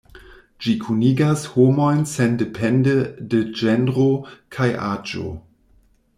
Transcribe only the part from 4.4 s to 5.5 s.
kaj aĝo.